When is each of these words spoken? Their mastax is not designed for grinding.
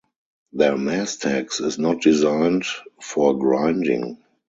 Their 0.53 0.77
mastax 0.79 1.59
is 1.63 1.77
not 1.77 2.01
designed 2.01 2.65
for 2.99 3.37
grinding. 3.37 4.17